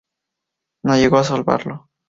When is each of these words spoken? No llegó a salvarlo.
No 0.83 0.95
llegó 0.95 1.17
a 1.19 1.23
salvarlo. 1.23 1.91